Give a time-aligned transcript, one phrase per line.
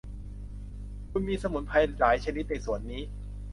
[1.11, 3.01] คุณมีสมุนไพรหลายชนิดในสวนนี้